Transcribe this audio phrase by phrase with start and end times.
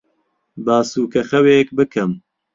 [0.65, 2.11] با سووکەخەوێک بکەم.